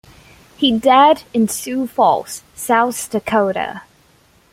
He 0.57 0.75
died 0.79 1.21
in 1.31 1.47
Sioux 1.47 1.85
Falls, 1.85 2.41
South 2.55 3.11
Dakota. 3.11 3.83